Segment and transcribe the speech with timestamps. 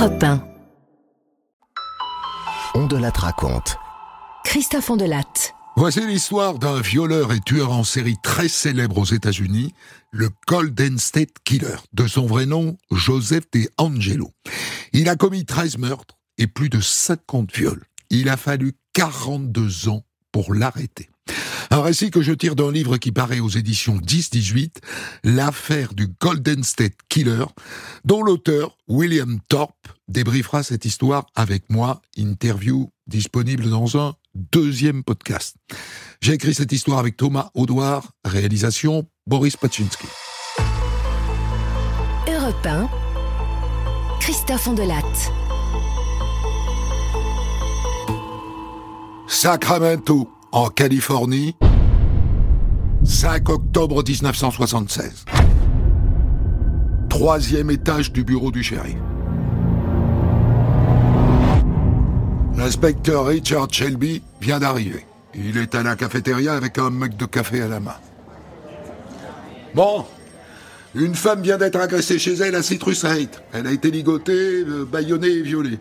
[0.00, 0.42] Europe 1.
[2.74, 3.76] On de la raconte.
[4.44, 5.52] Christophe Ondelatte.
[5.76, 9.74] Voici l'histoire d'un violeur et tueur en série très célèbre aux États-Unis,
[10.10, 14.30] le Golden State Killer, de son vrai nom Joseph De Angelo.
[14.94, 17.84] Il a commis 13 meurtres et plus de 50 viols.
[18.08, 21.09] Il a fallu 42 ans pour l'arrêter.
[21.72, 24.78] Un récit que je tire d'un livre qui paraît aux éditions 10-18,
[25.22, 27.44] L'affaire du Golden State Killer,
[28.04, 35.56] dont l'auteur, William Thorpe, débriefera cette histoire avec moi, interview disponible dans un deuxième podcast.
[36.20, 40.06] J'ai écrit cette histoire avec Thomas Audouard, réalisation Boris Paczynski.
[42.28, 42.88] Europe 1.
[44.18, 45.32] Christophe Ondelatte.
[49.28, 51.54] Sacramento, en Californie,
[53.04, 55.24] 5 octobre 1976.
[57.08, 58.96] Troisième étage du bureau du shérif.
[62.56, 65.06] L'inspecteur Richard Shelby vient d'arriver.
[65.34, 67.96] Il est à la cafétéria avec un mug de café à la main.
[69.74, 70.04] Bon,
[70.96, 73.40] une femme vient d'être agressée chez elle à Citrus Heights.
[73.52, 75.78] Elle a été ligotée, euh, bâillonnée et violée.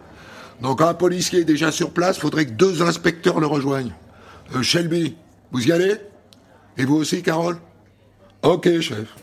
[0.62, 3.94] Donc un policier est déjà sur place, faudrait que deux inspecteurs le rejoignent.
[4.56, 5.16] Euh, Shelby,
[5.52, 5.96] vous y allez?
[6.78, 7.58] Et vous aussi, Carole?
[8.42, 9.16] Ok, chef.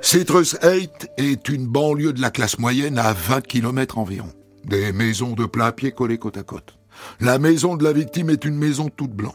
[0.00, 4.32] Citrus Heights est une banlieue de la classe moyenne à 20 km environ.
[4.64, 6.78] Des maisons de plat pied collées côte à côte.
[7.20, 9.34] La maison de la victime est une maison toute blanche.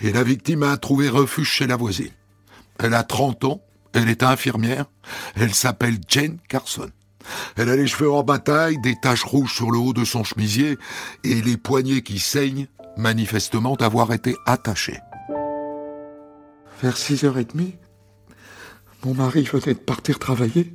[0.00, 2.12] Et la victime a trouvé refuge chez la voisine.
[2.78, 3.62] Elle a 30 ans,
[3.92, 4.86] elle est infirmière,
[5.34, 6.90] elle s'appelle Jane Carson.
[7.56, 10.78] Elle a les cheveux en bataille, des taches rouges sur le haut de son chemisier
[11.24, 14.98] et les poignets qui saignent, manifestement d'avoir été attachés.
[16.82, 17.74] Vers 6h30,
[19.04, 20.72] mon mari venait de partir travailler.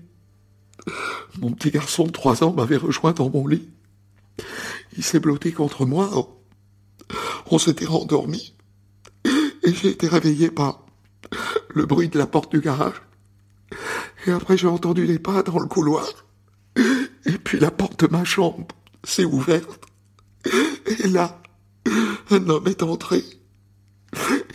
[1.40, 3.70] Mon petit garçon de 3 ans m'avait rejoint dans mon lit.
[4.98, 6.10] Il s'est blotté contre moi.
[7.50, 8.56] On s'était rendormi.
[9.26, 10.83] Et j'ai été réveillé par
[11.74, 13.02] le bruit de la porte du garage.
[14.26, 16.08] Et après, j'ai entendu des pas dans le couloir.
[17.26, 18.68] Et puis la porte de ma chambre
[19.04, 19.86] s'est ouverte.
[21.04, 21.42] Et là,
[22.30, 23.24] un homme est entré.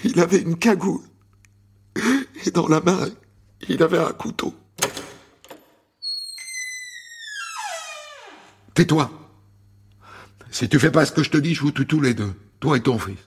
[0.04, 1.02] Il avait une cagoule.
[2.46, 3.08] Et dans la main,
[3.68, 4.54] il avait un couteau.
[8.74, 9.10] Tais-toi.
[10.50, 12.32] Si tu fais pas ce que je te dis, je vous tue tous les deux.
[12.60, 13.18] Toi et ton fils.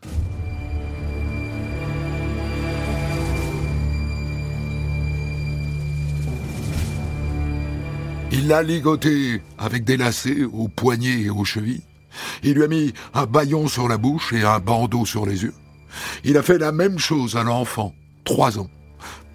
[8.33, 11.83] Il l'a ligoté avec des lacets aux poignets et aux chevilles.
[12.43, 15.53] Il lui a mis un baillon sur la bouche et un bandeau sur les yeux.
[16.23, 17.93] Il a fait la même chose à l'enfant,
[18.23, 18.69] trois ans.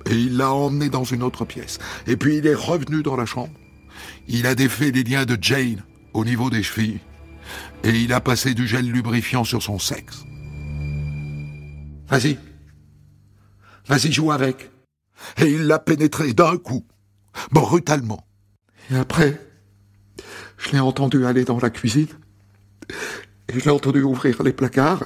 [0.06, 1.78] Et il l'a emmené dans une autre pièce.
[2.06, 3.52] Et puis il est revenu dans la chambre.
[4.28, 5.82] Il a défait les liens de Jane
[6.14, 7.00] au niveau des chevilles.
[7.84, 10.24] Et il a passé du gel lubrifiant sur son sexe.
[12.08, 12.38] Vas-y.
[13.88, 14.70] Vas-y, joue avec.
[15.38, 16.84] Et il l'a pénétré d'un coup,
[17.52, 18.25] brutalement.
[18.90, 19.40] Et après,
[20.58, 22.08] je l'ai entendu aller dans la cuisine.
[23.48, 25.04] Et je l'ai entendu ouvrir les placards.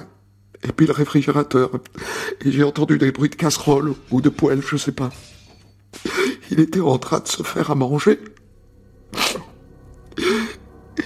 [0.63, 1.71] Et puis le réfrigérateur.
[2.45, 5.09] Et j'ai entendu des bruits de casserole ou de poêle, je sais pas.
[6.51, 8.19] Il était en train de se faire à manger.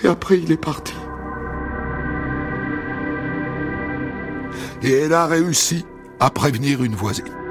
[0.03, 0.93] Et après, il est parti.
[4.81, 5.85] Et elle a réussi
[6.19, 7.44] à prévenir une voisine.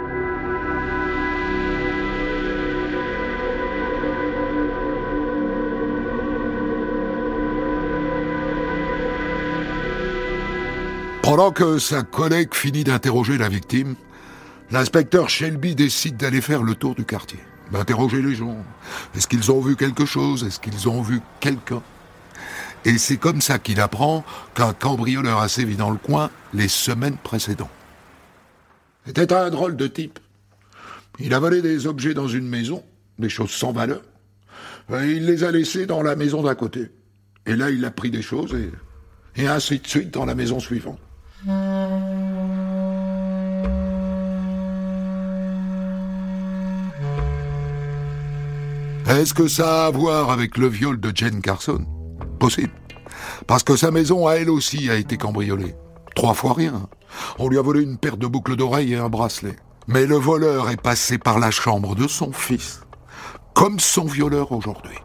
[11.25, 13.95] Pendant que sa collègue finit d'interroger la victime,
[14.71, 17.39] l'inspecteur Shelby décide d'aller faire le tour du quartier,
[17.73, 18.59] d'interroger les gens.
[19.17, 20.45] Est-ce qu'ils ont vu quelque chose?
[20.45, 21.83] Est-ce qu'ils ont vu quelqu'un?
[22.85, 24.23] Et c'est comme ça qu'il apprend
[24.55, 27.71] qu'un cambrioleur a sévi dans le coin les semaines précédentes.
[29.07, 30.19] C'était un drôle de type.
[31.21, 32.85] Il a volé des objets dans une maison,
[33.19, 34.03] des choses sans valeur,
[34.93, 36.91] et il les a laissés dans la maison d'à côté.
[37.47, 38.71] Et là, il a pris des choses et,
[39.43, 40.99] et ainsi de suite dans la maison suivante.
[49.15, 51.87] Est-ce que ça a à voir avec le viol de Jane Carson?
[52.41, 52.73] Possible.
[53.47, 55.77] Parce que sa maison, à elle aussi, a été cambriolée.
[56.17, 56.89] Trois fois rien.
[57.39, 59.57] On lui a volé une paire de boucles d'oreilles et un bracelet.
[59.87, 62.81] Mais le voleur est passé par la chambre de son fils,
[63.55, 64.99] comme son violeur aujourd'hui.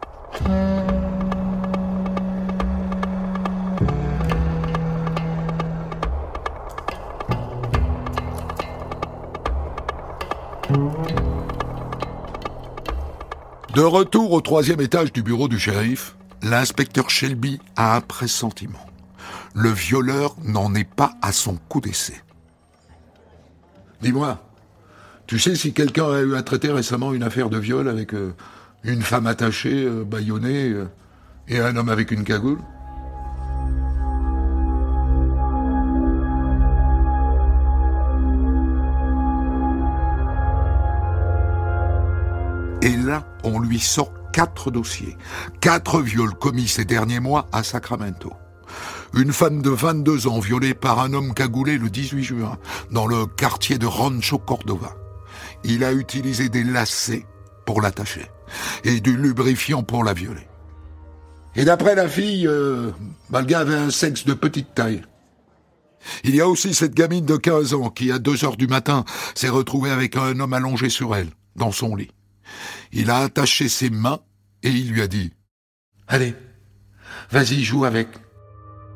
[13.74, 18.84] De retour au troisième étage du bureau du shérif, l'inspecteur Shelby a un pressentiment.
[19.54, 22.20] Le violeur n'en est pas à son coup d'essai.
[24.02, 24.42] Dis-moi,
[25.28, 28.34] tu sais si quelqu'un a eu à traiter récemment une affaire de viol avec euh,
[28.82, 30.86] une femme attachée, euh, bâillonnée, euh,
[31.46, 32.58] et un homme avec une cagoule?
[42.82, 45.16] Et là, on lui sort quatre dossiers,
[45.60, 48.32] quatre viols commis ces derniers mois à Sacramento.
[49.14, 52.58] Une femme de 22 ans violée par un homme cagoulé le 18 juin
[52.90, 54.96] dans le quartier de Rancho Cordova.
[55.64, 57.26] Il a utilisé des lacets
[57.66, 58.26] pour l'attacher
[58.84, 60.48] et du lubrifiant pour la violer.
[61.56, 62.92] Et d'après la fille, euh,
[63.32, 65.02] avait un sexe de petite taille.
[66.24, 69.04] Il y a aussi cette gamine de 15 ans qui, à 2 heures du matin,
[69.34, 72.10] s'est retrouvée avec un homme allongé sur elle, dans son lit.
[72.92, 74.20] Il a attaché ses mains
[74.62, 75.32] et il lui a dit
[76.08, 76.34] Allez,
[77.30, 78.08] vas-y, joue avec.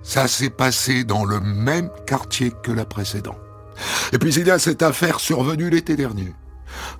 [0.02, 3.38] Ça s'est passé dans le même quartier que la précédente.
[4.12, 6.32] Et puis il y a cette affaire survenue l'été dernier.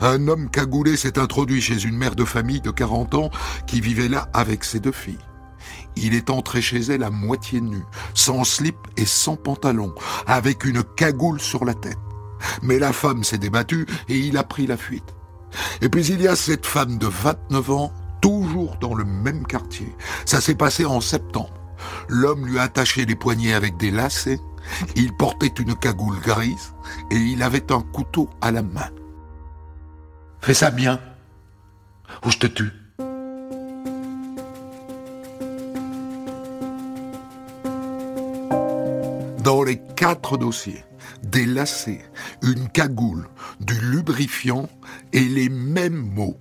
[0.00, 3.30] Un homme cagoulé s'est introduit chez une mère de famille de 40 ans
[3.66, 5.18] qui vivait là avec ses deux filles.
[5.96, 7.82] Il est entré chez elle à moitié nu,
[8.14, 9.94] sans slip et sans pantalon,
[10.26, 11.98] avec une cagoule sur la tête.
[12.62, 15.14] Mais la femme s'est débattue et il a pris la fuite.
[15.80, 19.94] Et puis il y a cette femme de 29 ans, toujours dans le même quartier.
[20.24, 21.52] Ça s'est passé en septembre.
[22.08, 24.40] L'homme lui a attaché les poignets avec des lacets,
[24.96, 26.74] il portait une cagoule grise
[27.10, 28.90] et il avait un couteau à la main.
[30.40, 31.00] Fais ça bien,
[32.24, 32.72] ou je te tue.
[39.42, 40.84] Dans les quatre dossiers,
[41.24, 42.04] des lacets,
[42.42, 43.28] une cagoule,
[43.60, 44.68] du lubrifiant
[45.12, 46.38] et les mêmes mots.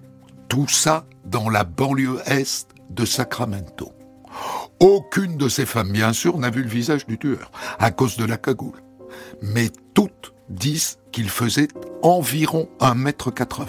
[0.50, 3.94] Tout ça dans la banlieue est de Sacramento.
[4.80, 8.26] Aucune de ces femmes, bien sûr, n'a vu le visage du tueur, à cause de
[8.26, 8.82] la cagoule.
[9.42, 11.68] Mais toutes disent qu'il faisait
[12.02, 13.66] environ 1m80.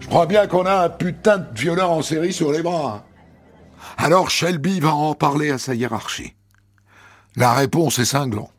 [0.00, 3.04] Je crois bien qu'on a un putain de violeur en série sur les bras.
[3.98, 6.34] Alors Shelby va en parler à sa hiérarchie.
[7.34, 8.55] La réponse est cinglante.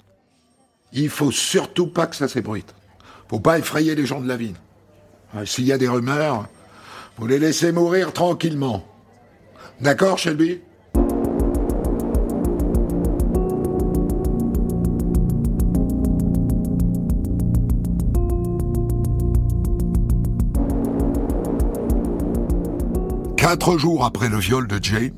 [0.93, 2.73] Il faut surtout pas que ça s'ébruite.
[3.29, 4.55] Faut pas effrayer les gens de la ville.
[5.35, 6.47] Ah, s'il y a des rumeurs,
[7.17, 8.85] vous les laissez mourir tranquillement.
[9.81, 10.61] D'accord, Shelby?
[23.35, 25.11] Quatre jours après le viol de Jane,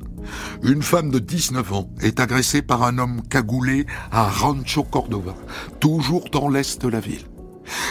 [0.62, 5.34] une femme de 19 ans est agressée par un homme cagoulé à Rancho Cordova,
[5.80, 7.26] toujours dans l'est de la ville.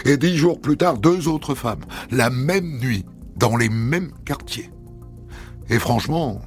[0.05, 3.05] Et dix jours plus tard, deux autres femmes, la même nuit,
[3.37, 4.69] dans les mêmes quartiers.
[5.69, 6.41] Et franchement,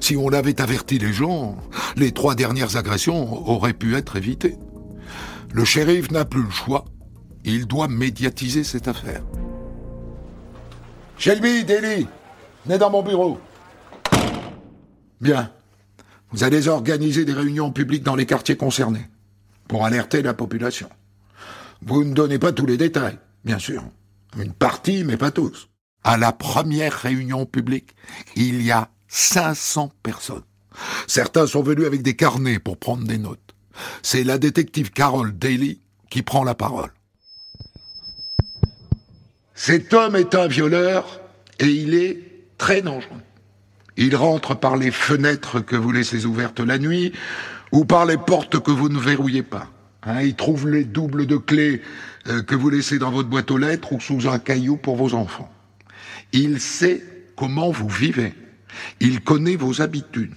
[0.00, 1.56] si on avait averti les gens,
[1.96, 4.56] les trois dernières agressions auraient pu être évitées.
[5.52, 6.84] Le shérif n'a plus le choix.
[7.44, 9.22] Il doit médiatiser cette affaire.
[11.16, 12.06] Shelby, Daly,
[12.64, 13.38] venez dans mon bureau.
[15.20, 15.52] Bien.
[16.30, 19.08] Vous allez organiser des réunions publiques dans les quartiers concernés
[19.66, 20.88] pour alerter la population.
[21.82, 23.82] Vous ne donnez pas tous les détails, bien sûr.
[24.36, 25.68] Une partie, mais pas tous.
[26.04, 27.94] À la première réunion publique,
[28.36, 30.42] il y a 500 personnes.
[31.06, 33.54] Certains sont venus avec des carnets pour prendre des notes.
[34.02, 36.90] C'est la détective Carol Daly qui prend la parole.
[39.54, 41.20] Cet homme est un violeur
[41.58, 42.22] et il est
[42.58, 43.22] très dangereux.
[44.00, 47.12] Il rentre par les fenêtres que vous laissez ouvertes la nuit
[47.72, 49.66] ou par les portes que vous ne verrouillez pas.
[50.04, 51.82] Hein, il trouve les doubles de clés
[52.28, 55.14] euh, que vous laissez dans votre boîte aux lettres ou sous un caillou pour vos
[55.14, 55.52] enfants.
[56.32, 57.02] Il sait
[57.34, 58.34] comment vous vivez.
[59.00, 60.34] Il connaît vos habitudes.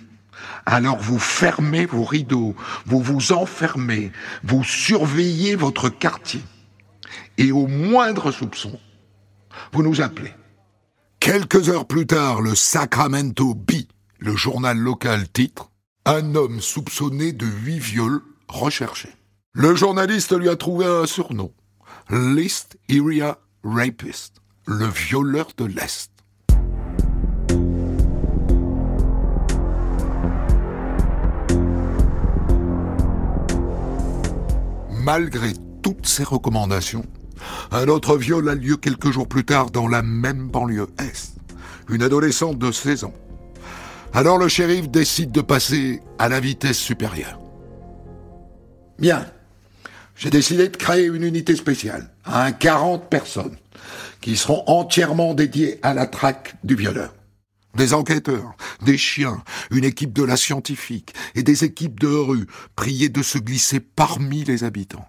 [0.65, 2.55] Alors vous fermez vos rideaux,
[2.87, 4.11] vous vous enfermez,
[4.43, 6.41] vous surveillez votre quartier.
[7.37, 8.79] Et au moindre soupçon,
[9.71, 10.33] vous nous appelez.
[11.21, 13.87] Quelques heures plus tard, le Sacramento Bee,
[14.17, 15.69] le journal local titre
[16.03, 19.07] Un homme soupçonné de huit viols recherché.
[19.53, 21.53] Le journaliste lui a trouvé un surnom.
[22.09, 26.09] List Area Rapist, le violeur de l'Est.
[35.03, 37.05] Malgré toutes ces recommandations,
[37.71, 41.35] un autre viol a lieu quelques jours plus tard dans la même banlieue Est.
[41.89, 43.13] Une adolescente de 16 ans.
[44.13, 47.39] Alors le shérif décide de passer à la vitesse supérieure.
[48.99, 49.25] Bien.
[50.15, 53.55] j'ai décidé de créer une unité spéciale, un 40 personnes,
[54.19, 57.13] qui seront entièrement dédiées à la traque du violeur.
[57.75, 62.45] Des enquêteurs, des chiens, une équipe de la scientifique et des équipes de rue
[62.75, 65.07] priaient de se glisser parmi les habitants.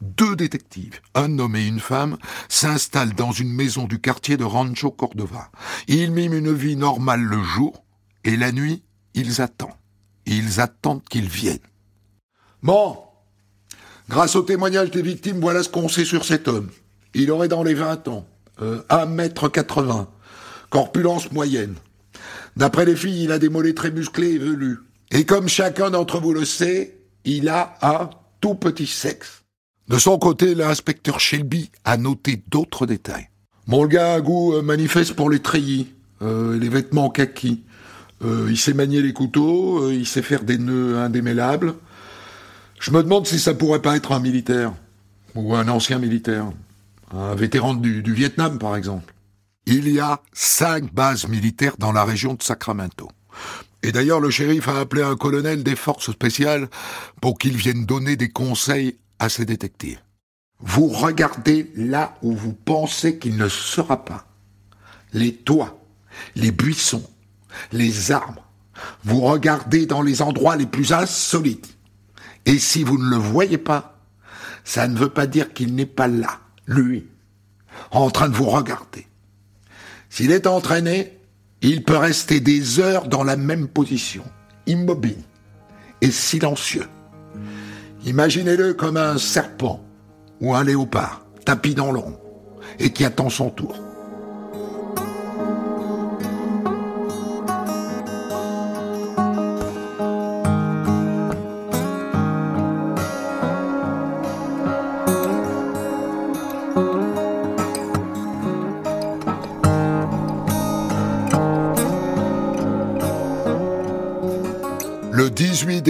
[0.00, 2.16] Deux détectives, un homme et une femme,
[2.48, 5.50] s'installent dans une maison du quartier de Rancho Cordova.
[5.86, 7.84] Ils miment une vie normale le jour,
[8.24, 8.82] et la nuit,
[9.14, 9.70] ils attendent.
[10.26, 11.58] Ils attendent qu'ils viennent.
[12.62, 12.98] Bon,
[14.08, 16.70] grâce au témoignage des victimes, voilà ce qu'on sait sur cet homme.
[17.14, 18.26] Il aurait dans les 20 ans,
[18.60, 20.06] euh, 1m80,
[20.70, 21.74] corpulence moyenne.
[22.56, 24.78] D'après les filles, il a des mollets très musclés et velus.
[25.10, 29.44] Et comme chacun d'entre vous le sait, il a un tout petit sexe.
[29.88, 33.28] De son côté, l'inspecteur Shelby a noté d'autres détails.
[33.66, 37.64] Mon gars a goût euh, manifeste pour les treillis, euh, les vêtements kaki.
[38.22, 41.74] Euh, il sait manier les couteaux, il sait faire des nœuds indémêlables.
[42.80, 44.74] Je me demande si ça pourrait pas être un militaire,
[45.34, 46.52] ou un ancien militaire,
[47.10, 49.14] un vétéran du Vietnam par exemple.
[49.66, 53.10] Il y a cinq bases militaires dans la région de Sacramento.
[53.82, 56.68] Et d'ailleurs, le shérif a appelé un colonel des forces spéciales
[57.20, 60.00] pour qu'il vienne donner des conseils à ses détectives.
[60.60, 64.26] Vous regardez là où vous pensez qu'il ne sera pas.
[65.12, 65.80] Les toits,
[66.34, 67.08] les buissons,
[67.72, 68.44] les arbres.
[69.04, 71.76] Vous regardez dans les endroits les plus insolites.
[72.46, 74.00] Et si vous ne le voyez pas,
[74.64, 77.06] ça ne veut pas dire qu'il n'est pas là, lui,
[77.90, 79.06] en train de vous regarder.
[80.10, 81.18] S'il est entraîné,
[81.60, 84.24] il peut rester des heures dans la même position,
[84.66, 85.22] immobile
[86.00, 86.86] et silencieux.
[88.08, 89.84] Imaginez-le comme un serpent
[90.40, 92.18] ou un léopard tapis dans l'ombre
[92.78, 93.76] et qui attend son tour.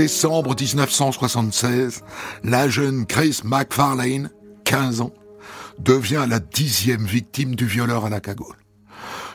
[0.09, 2.00] Décembre 1976,
[2.43, 4.31] la jeune Grace McFarlane,
[4.65, 5.12] 15 ans,
[5.79, 8.57] devient la dixième victime du violeur à la cagoule.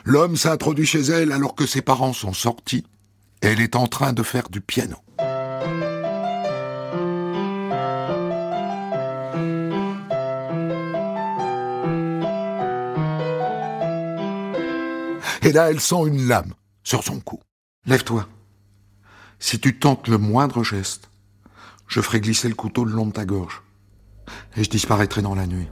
[0.04, 2.84] L'homme s'introduit chez elle alors que ses parents sont sortis.
[3.40, 4.96] Elle est en train de faire du piano.
[15.42, 16.52] Et là, elle sent une lame
[16.82, 17.38] sur son cou.
[17.86, 18.26] Lève-toi.
[19.38, 21.10] Si tu tentes le moindre geste,
[21.88, 23.62] je ferai glisser le couteau le long de ta gorge.
[24.56, 25.68] Et je disparaîtrai dans la nuit.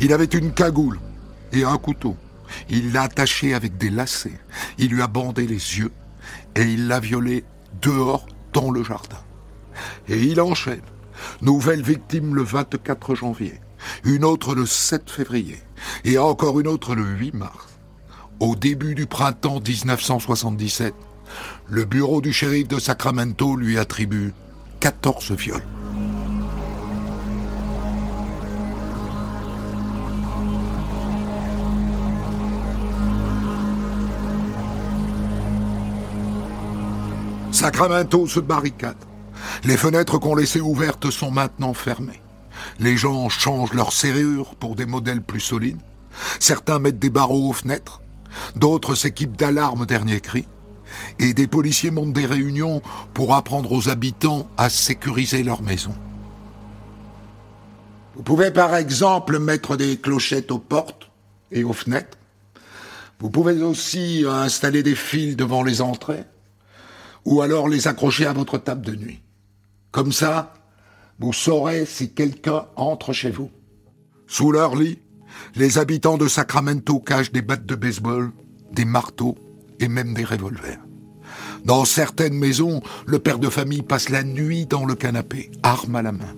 [0.00, 1.00] Il avait une cagoule
[1.52, 2.16] et un couteau.
[2.70, 4.40] Il l'a attaché avec des lacets.
[4.78, 5.92] Il lui a bandé les yeux
[6.54, 7.44] et il l'a violée
[7.82, 9.18] dehors dans le jardin.
[10.08, 10.82] Et il enchaîne.
[11.42, 13.60] Nouvelle victime le 24 janvier
[14.04, 15.58] une autre le 7 février
[16.04, 17.78] et encore une autre le 8 mars.
[18.40, 20.94] Au début du printemps 1977,
[21.66, 24.32] le bureau du shérif de Sacramento lui attribue
[24.80, 25.62] 14 viols.
[37.50, 38.96] Sacramento se barricade.
[39.64, 42.22] Les fenêtres qu'on laissait ouvertes sont maintenant fermées.
[42.78, 45.80] Les gens changent leurs serrures pour des modèles plus solides.
[46.40, 48.00] Certains mettent des barreaux aux fenêtres.
[48.56, 50.46] D'autres s'équipent d'alarmes dernier cri.
[51.18, 52.82] Et des policiers montent des réunions
[53.14, 55.94] pour apprendre aux habitants à sécuriser leur maison.
[58.14, 61.10] Vous pouvez par exemple mettre des clochettes aux portes
[61.52, 62.18] et aux fenêtres.
[63.20, 66.24] Vous pouvez aussi installer des fils devant les entrées
[67.24, 69.20] ou alors les accrocher à votre table de nuit.
[69.90, 70.54] Comme ça,
[71.18, 73.50] vous saurez si quelqu'un entre chez vous.
[74.26, 75.00] Sous leur lit,
[75.56, 78.32] les habitants de Sacramento cachent des battes de baseball,
[78.72, 79.36] des marteaux
[79.80, 80.80] et même des revolvers.
[81.64, 86.02] Dans certaines maisons, le père de famille passe la nuit dans le canapé, arme à
[86.02, 86.34] la main.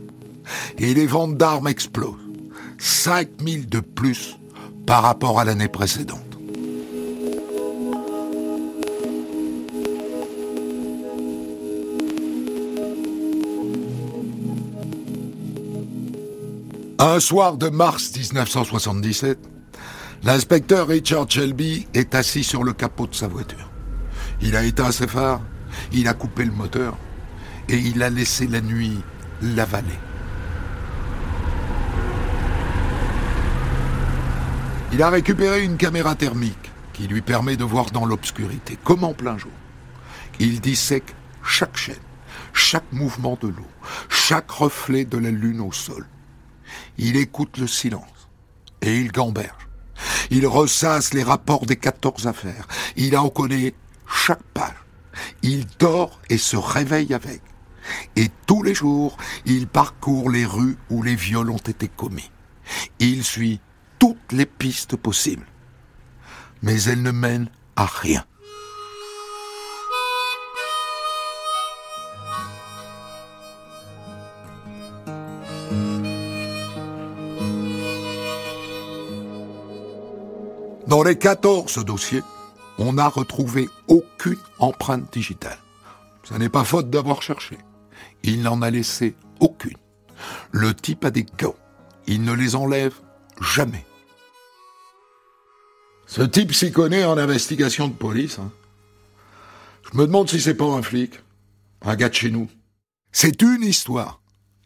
[0.78, 2.16] Et les ventes d'armes explosent.
[2.78, 4.38] 5000 de plus
[4.86, 6.29] par rapport à l'année précédente.
[17.02, 19.38] Un soir de mars 1977,
[20.22, 23.70] l'inspecteur Richard Shelby est assis sur le capot de sa voiture.
[24.42, 25.40] Il a éteint ses phares,
[25.92, 26.98] il a coupé le moteur
[27.70, 28.98] et il a laissé la nuit
[29.40, 29.98] l'avaler.
[34.92, 39.14] Il a récupéré une caméra thermique qui lui permet de voir dans l'obscurité, comme en
[39.14, 39.52] plein jour.
[40.38, 41.96] Il dissèque chaque chaîne,
[42.52, 43.68] chaque mouvement de l'eau,
[44.10, 46.04] chaque reflet de la lune au sol.
[46.98, 48.28] Il écoute le silence
[48.82, 49.68] et il gamberge.
[50.30, 52.66] Il ressasse les rapports des quatorze affaires.
[52.96, 53.74] Il en connaît
[54.06, 54.74] chaque page.
[55.42, 57.42] Il dort et se réveille avec.
[58.16, 62.30] Et tous les jours, il parcourt les rues où les viols ont été commis.
[62.98, 63.60] Il suit
[63.98, 65.46] toutes les pistes possibles.
[66.62, 68.24] Mais elles ne mènent à rien.
[80.90, 82.24] Dans les 14 dossiers,
[82.76, 85.60] on n'a retrouvé aucune empreinte digitale.
[86.24, 87.58] Ce n'est pas faute d'avoir cherché.
[88.24, 89.76] Il n'en a laissé aucune.
[90.50, 91.54] Le type a des gants.
[92.08, 92.94] Il ne les enlève
[93.40, 93.86] jamais.
[96.06, 98.40] Ce type s'y connaît en investigation de police.
[98.40, 98.50] Hein.
[99.92, 101.20] Je me demande si c'est pas un flic,
[101.82, 102.48] un gars de chez nous.
[103.12, 104.20] C'est une histoire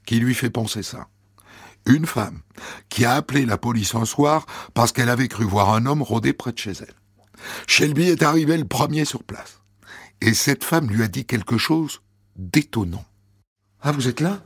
[0.07, 1.07] qui lui fait penser ça.
[1.87, 2.41] Une femme
[2.89, 6.33] qui a appelé la police un soir parce qu'elle avait cru voir un homme rôder
[6.33, 6.95] près de chez elle.
[7.67, 9.61] Shelby est arrivé le premier sur place.
[10.21, 12.01] Et cette femme lui a dit quelque chose
[12.37, 13.05] d'étonnant.
[13.83, 14.43] Ah, vous êtes là?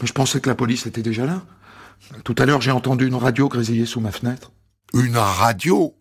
[0.00, 1.42] Mais je pensais que la police était déjà là.
[2.24, 4.52] Tout à l'heure, j'ai entendu une radio grésiller sous ma fenêtre.
[4.94, 5.94] Une radio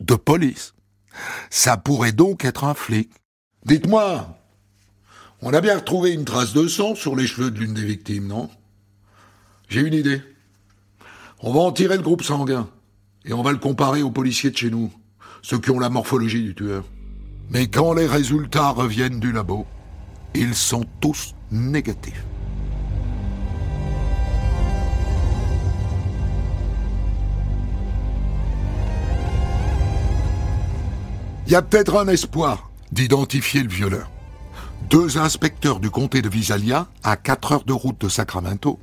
[0.00, 0.74] de police
[1.50, 3.10] Ça pourrait donc être un flic.
[3.64, 4.38] Dites-moi,
[5.42, 8.28] on a bien retrouvé une trace de sang sur les cheveux de l'une des victimes,
[8.28, 8.50] non?
[9.68, 10.22] J'ai une idée.
[11.40, 12.68] On va en tirer le groupe sanguin
[13.24, 14.92] et on va le comparer aux policiers de chez nous,
[15.42, 16.84] ceux qui ont la morphologie du tueur.
[17.50, 19.66] Mais quand les résultats reviennent du labo,
[20.34, 22.24] ils sont tous négatifs.
[31.46, 34.10] Il y a peut-être un espoir d'identifier le violeur.
[34.90, 38.80] Deux inspecteurs du comté de Visalia, à 4 heures de route de Sacramento,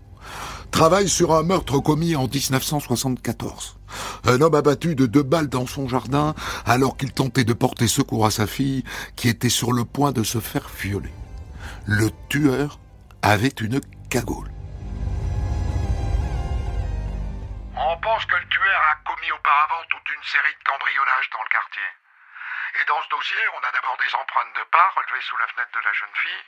[0.74, 3.78] travaillent sur un meurtre commis en 1974.
[4.26, 6.34] Un homme abattu de deux balles dans son jardin
[6.66, 8.84] alors qu'il tentait de porter secours à sa fille
[9.16, 11.14] qui était sur le point de se faire violer.
[11.86, 12.80] Le tueur
[13.22, 14.50] avait une cagoule.
[17.78, 21.54] On pense que le tueur a commis auparavant toute une série de cambriolages dans le
[21.54, 21.90] quartier.
[22.82, 25.70] Et dans ce dossier, on a d'abord des empreintes de pas relevées sous la fenêtre
[25.70, 26.46] de la jeune fille,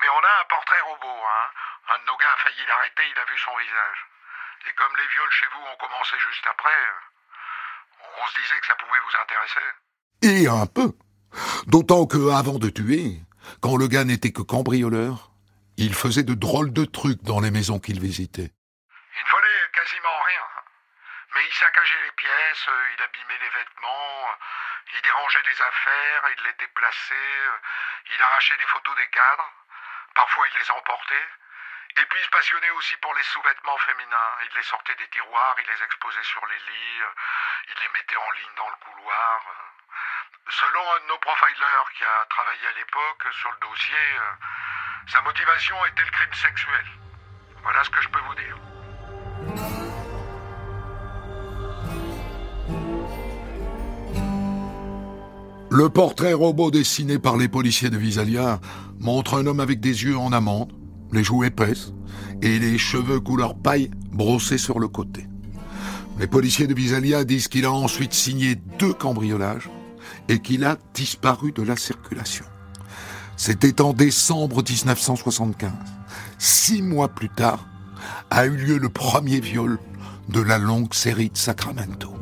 [0.00, 1.20] mais on a un portrait robot.
[1.24, 1.46] Hein.
[1.94, 4.00] Un de nos gars a failli l'arrêter, il a vu son visage.
[4.68, 6.80] Et comme les viols chez vous ont commencé juste après,
[8.20, 9.66] on se disait que ça pouvait vous intéresser.
[10.22, 10.92] Et un peu.
[11.66, 13.20] D'autant que, avant de tuer,
[13.62, 15.30] quand le gars n'était que cambrioleur,
[15.76, 18.52] il faisait de drôles de trucs dans les maisons qu'il visitait.
[18.52, 20.46] Il ne volait quasiment rien.
[21.34, 24.28] Mais il saccageait les pièces, il abîmait les vêtements,
[24.94, 27.40] il dérangeait des affaires, il les déplaçait,
[28.12, 29.50] il arrachait des photos des cadres.
[30.14, 31.28] Parfois il les emportait.
[31.98, 34.30] Et puis il se passionnait aussi pour les sous-vêtements féminins.
[34.46, 37.02] Il les sortait des tiroirs, il les exposait sur les lits,
[37.68, 39.36] il les mettait en ligne dans le couloir.
[40.48, 44.06] Selon un de nos profilers qui a travaillé à l'époque sur le dossier,
[45.08, 46.86] sa motivation était le crime sexuel.
[47.62, 48.56] Voilà ce que je peux vous dire.
[55.72, 58.58] Le portrait robot dessiné par les policiers de Visalia
[59.00, 60.72] montre un homme avec des yeux en amande,
[61.12, 61.92] les joues épaisses
[62.42, 65.26] et les cheveux couleur paille brossés sur le côté.
[66.18, 69.70] Les policiers de Visalia disent qu'il a ensuite signé deux cambriolages
[70.28, 72.44] et qu'il a disparu de la circulation.
[73.36, 75.72] C'était en décembre 1975.
[76.38, 77.66] Six mois plus tard,
[78.30, 79.78] a eu lieu le premier viol
[80.28, 82.19] de la longue série de Sacramento.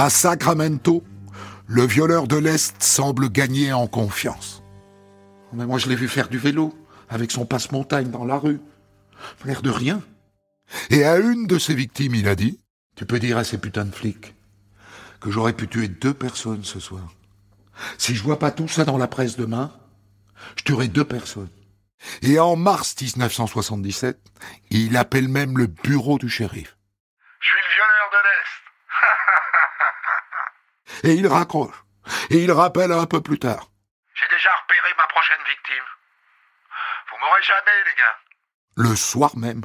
[0.00, 1.02] À Sacramento,
[1.66, 4.62] le violeur de l'Est semble gagner en confiance.
[5.52, 6.72] Moi, je l'ai vu faire du vélo,
[7.08, 8.60] avec son passe-montagne dans la rue.
[9.44, 10.00] L'air de rien.
[10.90, 12.60] Et à une de ses victimes, il a dit,
[12.94, 14.36] tu peux dire à ces putains de flics
[15.20, 17.12] que j'aurais pu tuer deux personnes ce soir.
[17.98, 19.72] Si je vois pas tout ça dans la presse demain,
[20.54, 21.50] je tuerai deux personnes.
[22.22, 24.16] Et en mars 1977,
[24.70, 26.78] il appelle même le bureau du shérif.
[27.40, 28.58] Je suis le violeur de l'Est.
[31.04, 31.84] Et il raccroche.
[32.30, 33.70] Et il rappelle un peu plus tard.
[34.14, 35.84] J'ai déjà repéré ma prochaine victime.
[37.10, 38.90] Vous m'aurez jamais, les gars.
[38.90, 39.62] Le soir même,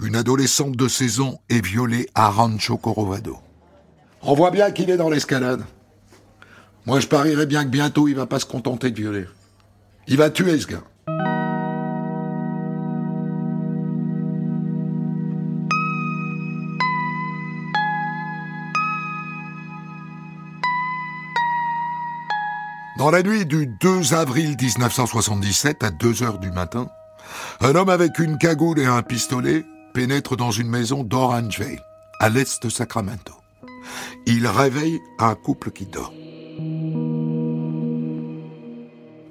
[0.00, 3.38] une adolescente de 16 ans est violée à Rancho Corrovado.
[4.22, 5.64] On voit bien qu'il est dans l'escalade.
[6.86, 9.26] Moi, je parierais bien que bientôt, il va pas se contenter de violer.
[10.06, 10.82] Il va tuer ce gars.
[23.08, 26.90] Dans la nuit du 2 avril 1977 à 2 heures du matin,
[27.62, 31.82] un homme avec une cagoule et un pistolet pénètre dans une maison d'Orangevale,
[32.20, 33.32] à l'est de Sacramento.
[34.26, 36.12] Il réveille un couple qui dort.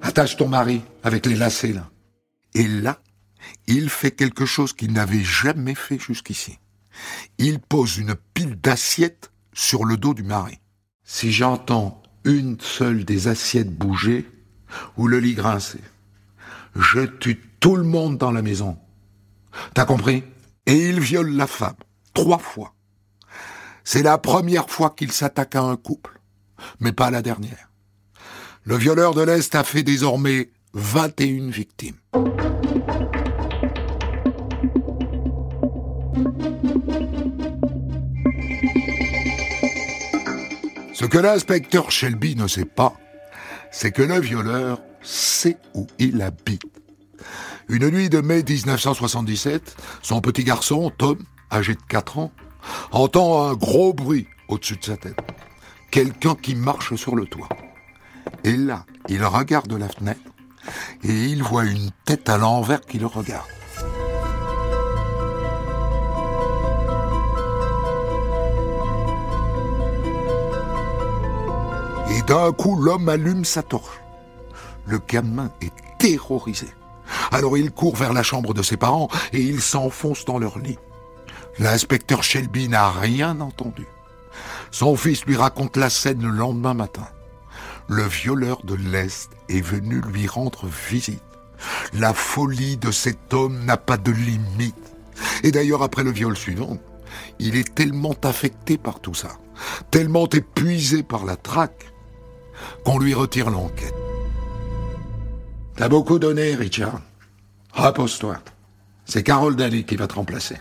[0.02, 1.88] Attache ton mari avec les lacets là.
[2.54, 2.98] Et là,
[3.68, 6.58] il fait quelque chose qu'il n'avait jamais fait jusqu'ici.
[7.38, 10.58] Il pose une pile d'assiettes sur le dos du mari.
[11.04, 14.28] Si j'entends une seule des assiettes bouger
[14.96, 15.80] ou le lit grincer.
[16.76, 18.78] Je tue tout le monde dans la maison.
[19.74, 20.22] T'as compris?
[20.66, 21.76] Et il viole la femme.
[22.14, 22.74] Trois fois.
[23.84, 26.20] C'est la première fois qu'il s'attaque à un couple,
[26.80, 27.70] mais pas la dernière.
[28.64, 31.96] Le violeur de l'Est a fait désormais 21 victimes.
[40.98, 42.92] Ce que l'inspecteur Shelby ne sait pas,
[43.70, 46.64] c'est que le violeur sait où il habite.
[47.68, 51.16] Une nuit de mai 1977, son petit garçon, Tom,
[51.52, 52.32] âgé de 4 ans,
[52.90, 55.20] entend un gros bruit au-dessus de sa tête.
[55.92, 57.48] Quelqu'un qui marche sur le toit.
[58.42, 60.32] Et là, il regarde la fenêtre
[61.04, 63.46] et il voit une tête à l'envers qui le regarde.
[72.28, 74.00] D'un coup, l'homme allume sa torche.
[74.86, 76.68] Le gamin est terrorisé.
[77.32, 80.78] Alors il court vers la chambre de ses parents et il s'enfonce dans leur lit.
[81.58, 83.86] L'inspecteur Shelby n'a rien entendu.
[84.70, 87.08] Son fils lui raconte la scène le lendemain matin.
[87.88, 91.22] Le violeur de l'Est est venu lui rendre visite.
[91.94, 94.76] La folie de cet homme n'a pas de limite.
[95.42, 96.76] Et d'ailleurs, après le viol suivant,
[97.38, 99.38] il est tellement affecté par tout ça,
[99.90, 101.86] tellement épuisé par la traque,
[102.84, 103.94] qu'on lui retire l'enquête.
[105.76, 107.00] T'as beaucoup donné, Richard.
[107.72, 108.38] Repose-toi.
[109.04, 110.56] C'est Carole Daly qui va te remplacer.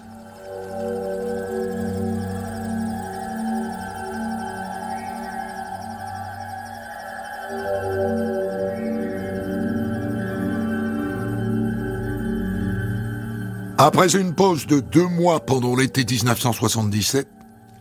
[13.80, 17.28] Après une pause de deux mois pendant l'été 1977,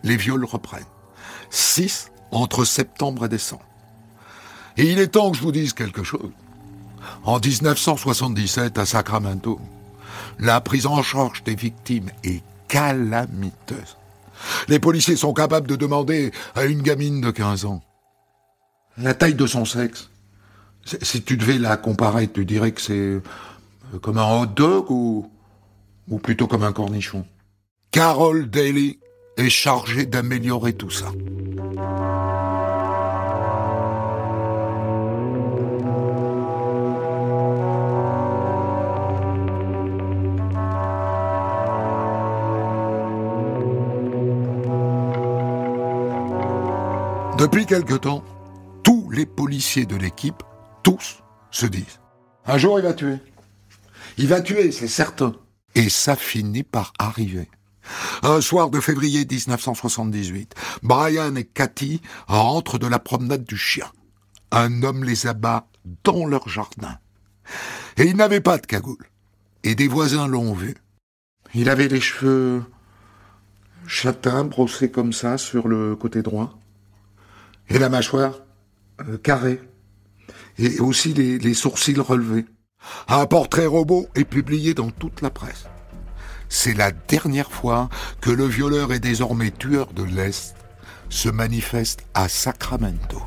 [0.04, 0.84] les viols reprennent.
[1.50, 3.64] Six entre septembre et décembre.
[4.76, 6.30] Et il est temps que je vous dise quelque chose.
[7.24, 9.60] En 1977, à Sacramento,
[10.38, 13.96] la prise en charge des victimes est calamiteuse.
[14.68, 17.82] Les policiers sont capables de demander à une gamine de 15 ans
[18.98, 20.10] la taille de son sexe.
[21.02, 23.22] Si tu devais la comparer, tu dirais que c'est euh,
[24.00, 25.30] comme un hot dog ou,
[26.08, 27.26] ou plutôt comme un cornichon.
[27.90, 28.98] Carol Daly
[29.36, 31.12] est chargée d'améliorer tout ça.
[47.38, 48.24] Depuis quelque temps,
[48.82, 50.42] tous les policiers de l'équipe,
[50.82, 52.00] tous, se disent
[52.46, 53.18] Un jour il va tuer.
[54.16, 55.34] Il va tuer, c'est certain.
[55.74, 57.50] Et ça finit par arriver.
[58.22, 63.86] Un soir de février 1978, Brian et Cathy rentrent de la promenade du chien.
[64.50, 65.68] Un homme les abat
[66.04, 66.98] dans leur jardin.
[67.98, 69.06] Et il n'avait pas de cagoule.
[69.62, 70.74] Et des voisins l'ont vu.
[71.54, 72.64] Il avait les cheveux
[73.86, 76.58] châtains brossés comme ça sur le côté droit.
[77.68, 78.34] Et la mâchoire
[79.00, 79.60] euh, carrée.
[80.58, 82.46] Et aussi les, les sourcils relevés.
[83.08, 85.66] Un portrait robot est publié dans toute la presse.
[86.48, 87.88] C'est la dernière fois
[88.20, 90.54] que le violeur et désormais tueur de l'Est
[91.08, 93.22] se manifeste à Sacramento.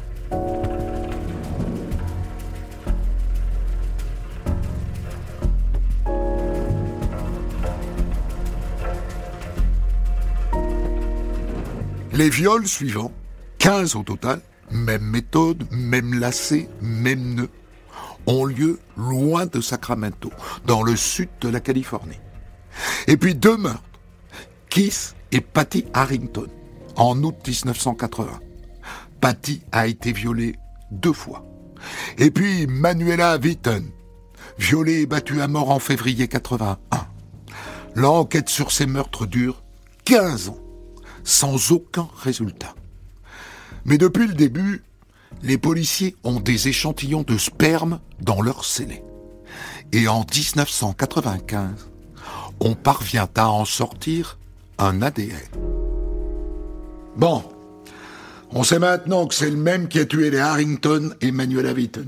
[12.14, 13.14] Les viols suivants,
[13.60, 14.42] 15 au total,
[14.72, 17.50] même méthode, même lacet, même nœud,
[18.26, 20.32] ont lieu loin de Sacramento,
[20.66, 22.20] dans le sud de la Californie.
[23.08, 23.84] Et puis deux meurtres,
[24.70, 26.48] Keith et Patty Harrington,
[26.96, 28.40] en août 1980.
[29.20, 30.56] Patty a été violée
[30.92, 31.46] deux fois.
[32.18, 33.90] Et puis Manuela Witten,
[34.58, 36.78] violée et battue à mort en février 81.
[37.96, 39.64] L'enquête sur ces meurtres dure
[40.06, 40.60] 15 ans,
[41.24, 42.74] sans aucun résultat.
[43.86, 44.84] Mais depuis le début,
[45.44, 49.04] les policiers ont des échantillons de sperme dans leur scellé.
[49.92, 51.90] Et en 1995,
[52.60, 54.38] on parvient à en sortir
[54.78, 55.38] un ADN.
[57.16, 57.44] Bon,
[58.52, 62.08] on sait maintenant que c'est le même qui a tué les Harrington et Manuel Vitton.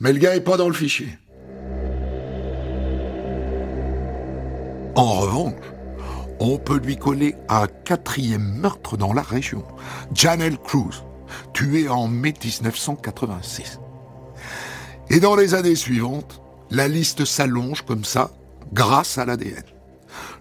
[0.00, 1.18] Mais le gars est pas dans le fichier.
[4.94, 5.54] En revanche,
[6.40, 9.64] on peut lui coller un quatrième meurtre dans la région.
[10.14, 11.04] Janelle Cruz,
[11.52, 13.80] tué en mai 1986.
[15.10, 18.30] Et dans les années suivantes, la liste s'allonge comme ça,
[18.72, 19.62] grâce à l'ADN.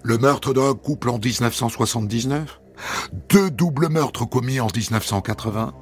[0.03, 2.59] Le meurtre d'un couple en 1979,
[3.29, 5.73] deux doubles meurtres commis en 1980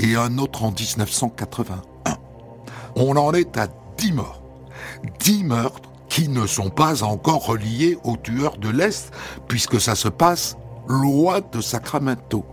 [0.00, 1.82] et un autre en 1981.
[2.96, 4.42] On en est à dix morts.
[5.20, 9.12] Dix meurtres qui ne sont pas encore reliés aux tueurs de l'Est,
[9.48, 10.56] puisque ça se passe
[10.88, 12.44] loin de Sacramento.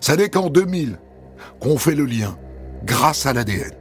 [0.00, 0.98] Ça n'est qu'en 2000
[1.60, 2.38] qu'on fait le lien,
[2.84, 3.72] grâce à l'ADN.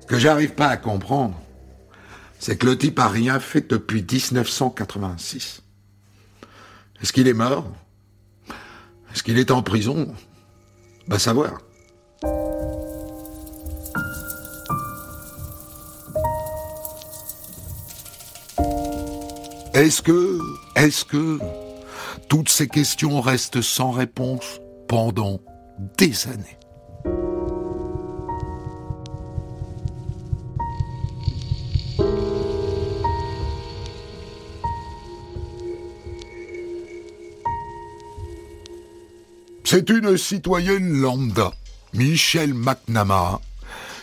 [0.00, 1.38] Ce que j'arrive pas à comprendre,
[2.38, 5.62] c'est que le type a rien fait depuis 1986.
[7.02, 7.66] Est-ce qu'il est mort?
[9.12, 10.14] Est-ce qu'il est en prison?
[11.08, 11.58] Va savoir.
[19.80, 20.38] Est-ce que,
[20.76, 21.38] est-ce que
[22.28, 25.40] toutes ces questions restent sans réponse pendant
[25.96, 26.58] des années?
[39.64, 41.52] C'est une citoyenne lambda,
[41.94, 43.40] Michelle McNamara,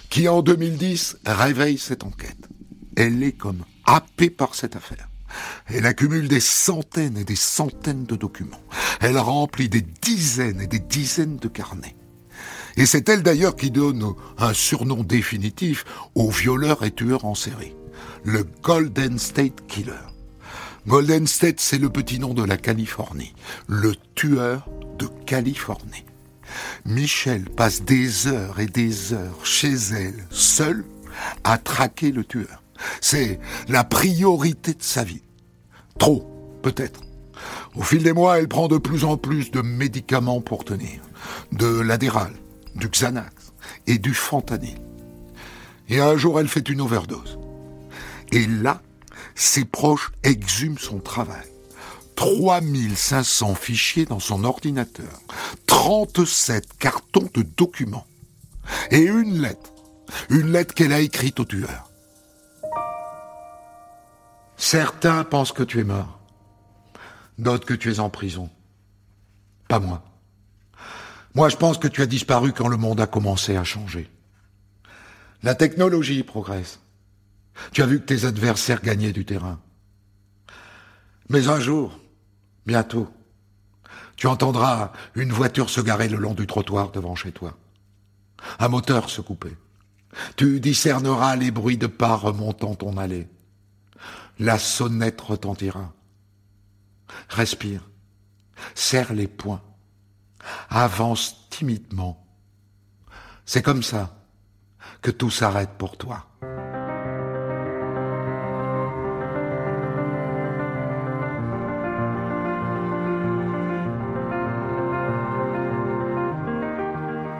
[0.09, 2.49] qui en 2010 réveille cette enquête.
[2.95, 5.07] Elle est comme happée par cette affaire.
[5.67, 8.61] Elle accumule des centaines et des centaines de documents.
[9.01, 11.95] Elle remplit des dizaines et des dizaines de carnets.
[12.77, 17.75] Et c'est elle d'ailleurs qui donne un surnom définitif au violeur et tueur en série,
[18.23, 19.93] le Golden State Killer.
[20.85, 23.33] Golden State, c'est le petit nom de la Californie,
[23.67, 26.05] le tueur de Californie.
[26.85, 30.85] Michel passe des heures et des heures chez elle, seule,
[31.43, 32.63] à traquer le tueur.
[33.01, 35.23] C'est la priorité de sa vie.
[35.97, 37.01] Trop, peut-être.
[37.75, 41.01] Au fil des mois, elle prend de plus en plus de médicaments pour tenir.
[41.51, 42.33] De l'adéral,
[42.75, 43.53] du Xanax
[43.85, 44.77] et du fentanyl.
[45.89, 47.39] Et un jour, elle fait une overdose.
[48.31, 48.81] Et là,
[49.35, 51.47] ses proches exhument son travail.
[52.15, 55.21] 3500 fichiers dans son ordinateur,
[55.67, 58.07] 37 cartons de documents
[58.89, 59.71] et une lettre,
[60.31, 61.86] une lettre qu'elle a écrite au tueur.
[64.57, 66.19] Certains pensent que tu es mort,
[67.37, 68.49] d'autres que tu es en prison.
[69.67, 70.03] Pas moi.
[71.35, 74.09] Moi, je pense que tu as disparu quand le monde a commencé à changer.
[75.43, 76.79] La technologie progresse.
[77.71, 79.59] Tu as vu que tes adversaires gagnaient du terrain.
[81.29, 81.99] Mais un jour,
[82.65, 83.07] bientôt,
[84.15, 87.55] tu entendras une voiture se garer le long du trottoir devant chez toi.
[88.57, 89.55] Un moteur se couper.
[90.35, 93.27] Tu discerneras les bruits de pas remontant ton allée
[94.39, 95.93] la sonnette retentira.
[97.29, 97.89] Respire,
[98.75, 99.61] serre les poings,
[100.69, 102.25] avance timidement.
[103.45, 104.15] C'est comme ça
[105.01, 106.27] que tout s'arrête pour toi.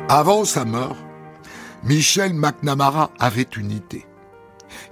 [0.10, 0.96] Avant sa mort,
[1.84, 4.06] Michel McNamara avait une idée.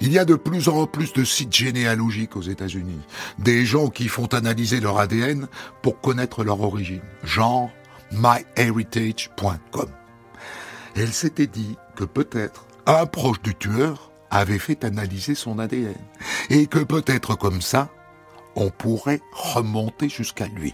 [0.02, 3.02] Il y a de plus en plus de sites généalogiques aux États-Unis,
[3.40, 5.48] des gens qui font analyser leur ADN
[5.82, 7.72] pour connaître leur origine, genre
[8.12, 9.90] myheritage.com.
[10.96, 15.96] Elle s'était dit que peut-être un proche du tueur avait fait analyser son ADN
[16.50, 17.90] et que peut-être comme ça,
[18.56, 20.74] on pourrait remonter jusqu'à lui.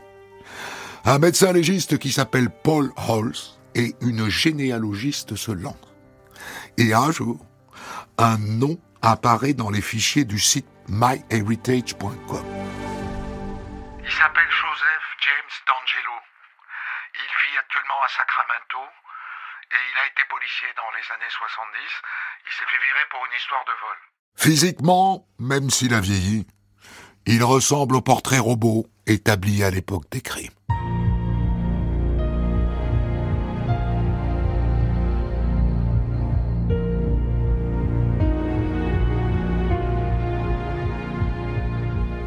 [1.05, 5.75] Un médecin légiste qui s'appelle Paul Holz et une généalogiste se lancent.
[6.77, 7.43] Et un jour,
[8.17, 12.45] un nom apparaît dans les fichiers du site myheritage.com.
[14.03, 16.17] Il s'appelle Joseph James D'Angelo.
[17.15, 18.83] Il vit actuellement à Sacramento
[19.71, 21.79] et il a été policier dans les années 70.
[22.45, 23.97] Il s'est fait virer pour une histoire de vol.
[24.35, 26.47] Physiquement, même s'il a vieilli,
[27.25, 30.51] il ressemble au portrait robot établi à l'époque des crimes.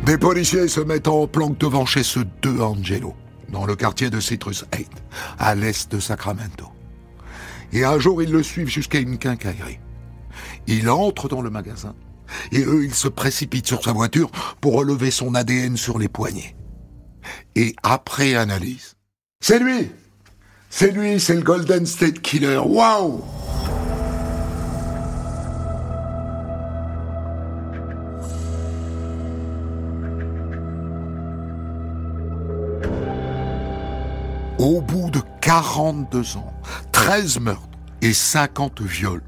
[0.06, 3.14] Des policiers se mettent en planque devant chez ce deux Angelo.
[3.48, 4.88] dans le quartier de Citrus 8,
[5.38, 6.66] à l'est de Sacramento.
[7.72, 9.78] Et un jour, ils le suivent jusqu'à une quincaillerie.
[10.66, 11.94] Il entre dans le magasin,
[12.52, 16.56] et eux, ils se précipitent sur sa voiture pour relever son ADN sur les poignets.
[17.54, 18.94] Et après analyse,
[19.40, 19.90] c'est lui
[20.68, 22.58] C'est lui, c'est le Golden State Killer.
[22.58, 23.22] Waouh
[35.62, 36.52] 42 ans,
[36.90, 39.22] 13 meurtres et 50 viols,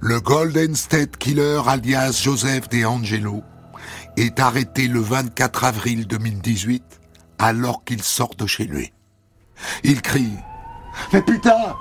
[0.00, 3.42] le Golden State Killer alias Joseph De Angelo
[4.18, 7.00] est arrêté le 24 avril 2018
[7.38, 8.92] alors qu'il sort de chez lui.
[9.82, 10.24] Il crie⁇
[11.14, 11.74] Mais putain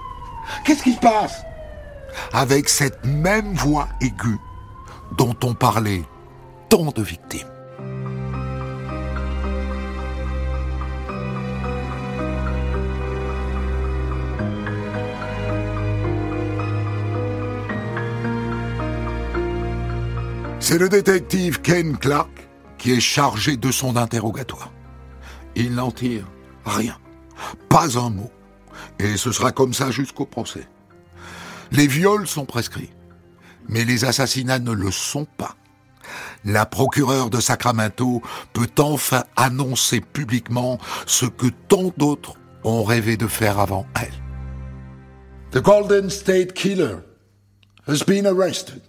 [0.64, 1.42] Qu'est-ce qui se passe?⁇
[2.32, 4.40] avec cette même voix aiguë
[5.18, 6.06] dont on parlait
[6.70, 7.55] tant de victimes.
[20.68, 22.32] C'est le détective Ken Clark
[22.80, 24.72] qui est chargé de son interrogatoire.
[25.56, 26.26] Il n'en tire
[26.66, 26.98] rien,
[27.70, 28.32] pas un mot.
[28.98, 30.68] Et ce sera comme ça jusqu'au procès.
[31.72, 32.90] Les viols sont prescrits,
[33.70, 35.56] mais les assassinats ne le sont pas.
[36.44, 43.28] La procureure de Sacramento peut enfin annoncer publiquement ce que tant d'autres ont rêvé de
[43.28, 44.20] faire avant elle.
[45.52, 47.04] The Golden State Killer
[47.88, 48.82] has been arrested.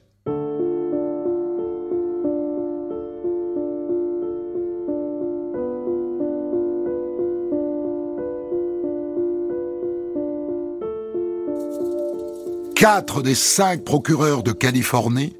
[12.77, 15.35] Quatre des cinq procureurs de Californie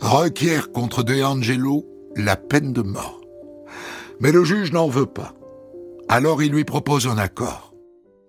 [0.00, 3.20] requièrent contre De Angelo la peine de mort.
[4.18, 5.34] Mais le juge n'en veut pas.
[6.08, 7.74] Alors il lui propose un accord.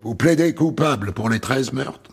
[0.02, 2.12] Vous plaidez coupable pour les 13 meurtres,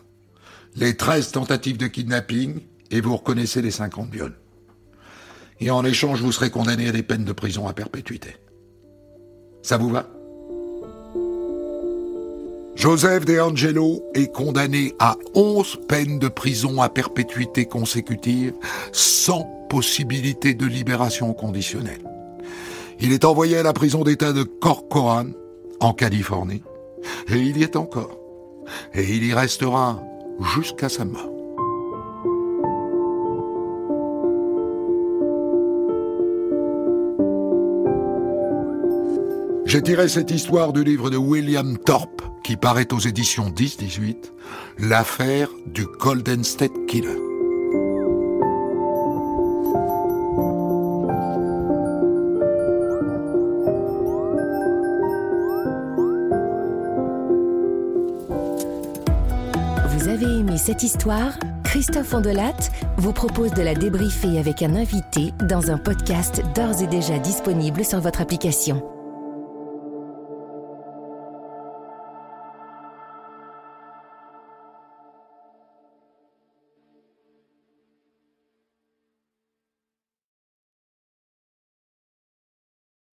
[0.77, 4.39] les 13 tentatives de kidnapping et vous reconnaissez les 50 viols.
[5.59, 8.37] Et en échange, vous serez condamné à des peines de prison à perpétuité.
[9.61, 10.07] Ça vous va?
[12.79, 18.53] Joseph De Angelo est condamné à 11 peines de prison à perpétuité consécutive
[18.93, 21.99] sans possibilité de libération conditionnelle.
[23.01, 25.25] Il est envoyé à la prison d'État de Corcoran,
[25.81, 26.63] en Californie,
[27.27, 28.17] et il y est encore.
[28.93, 30.01] Et il y restera
[30.55, 31.33] jusqu'à sa mort.
[39.65, 44.31] J'ai tiré cette histoire du livre de William Thorpe, qui paraît aux éditions 10-18,
[44.79, 47.09] l'affaire du Golden State Killer.
[59.85, 61.33] Vous avez aimé cette histoire?
[61.65, 62.57] Christophe Ondelat
[62.97, 67.85] vous propose de la débriefer avec un invité dans un podcast d'ores et déjà disponible
[67.85, 68.81] sur votre application.